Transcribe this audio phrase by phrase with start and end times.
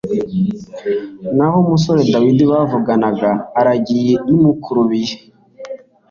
[1.35, 5.15] naho umusore Dawidi bavuganaga aragiye imukurubi ye.